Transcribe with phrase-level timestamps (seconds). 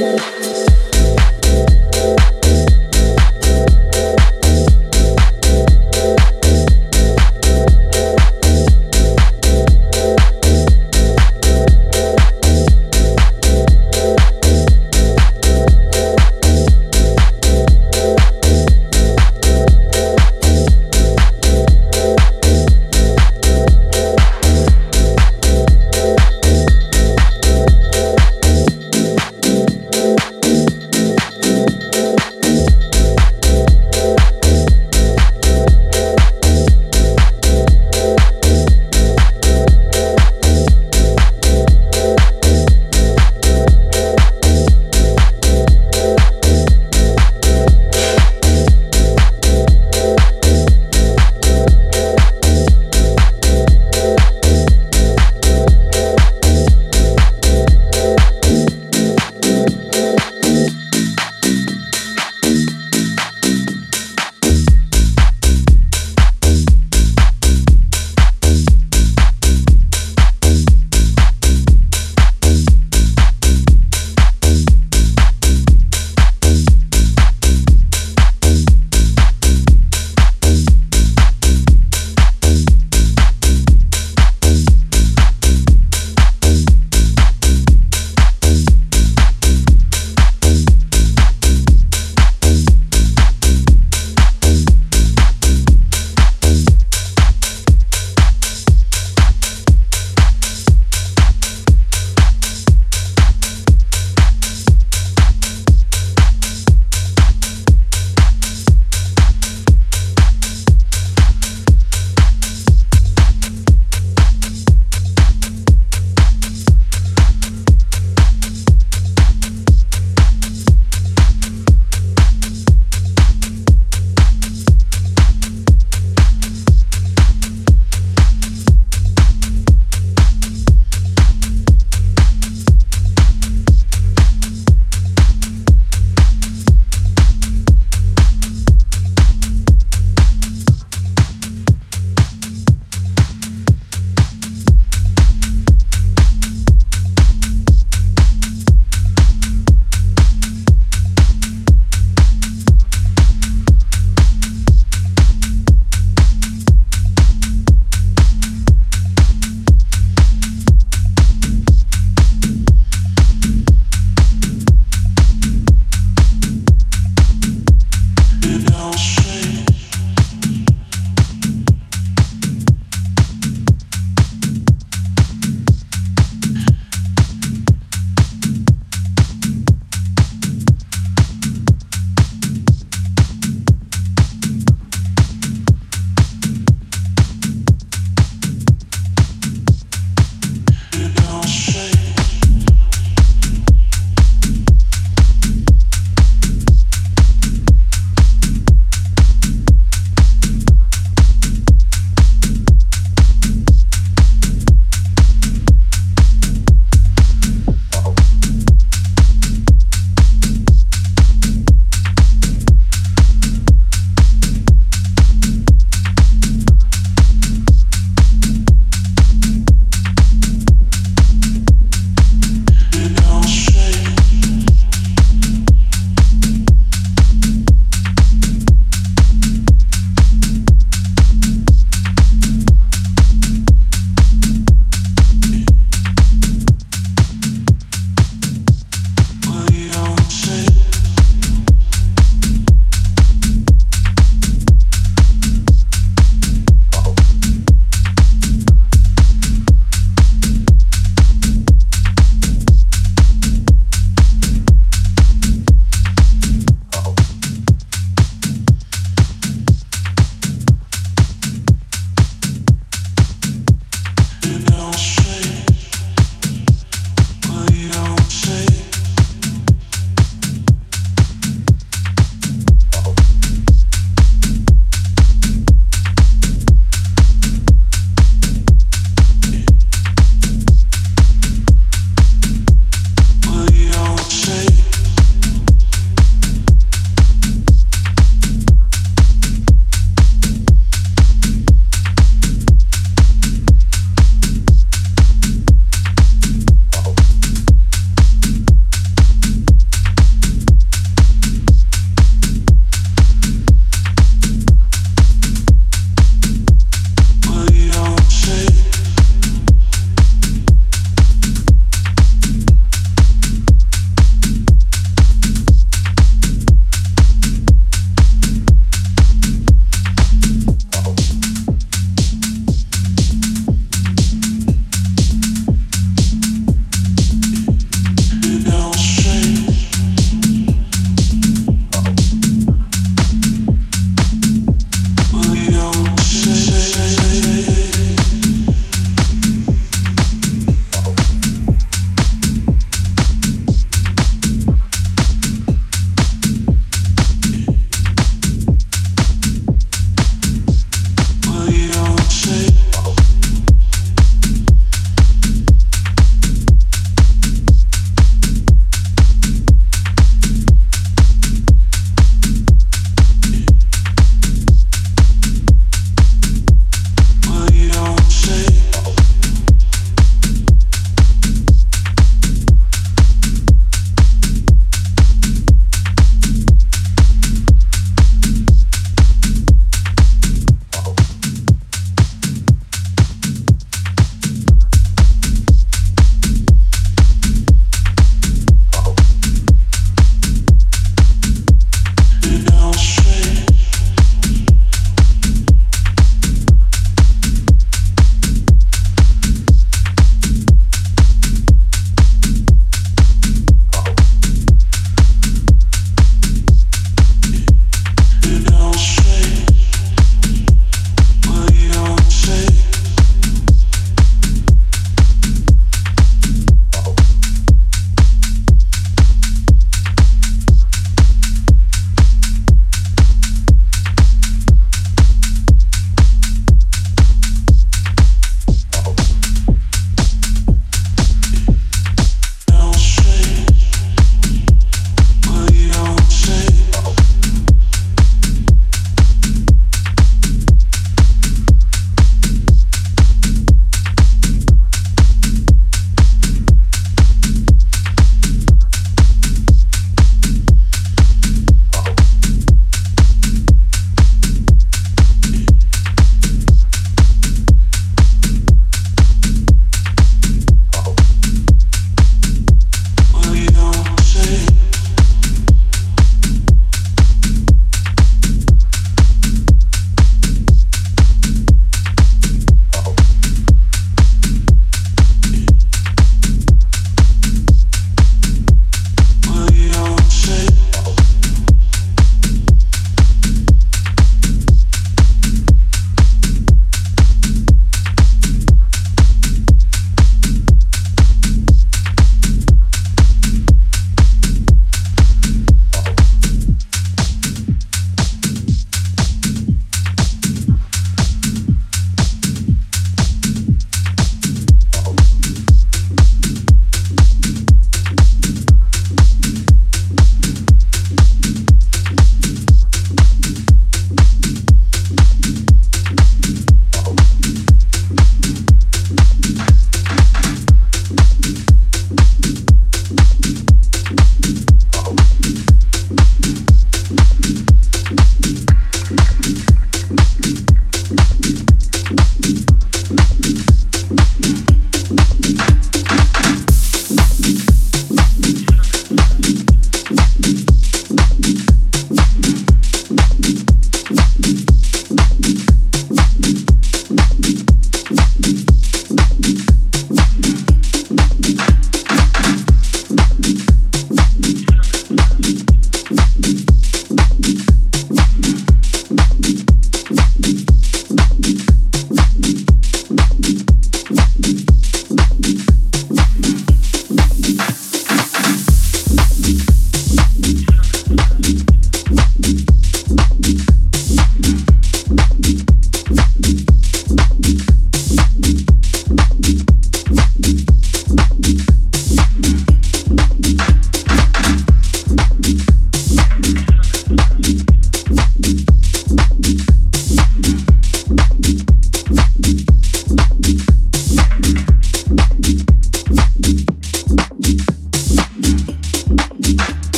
[0.00, 0.29] Yeah.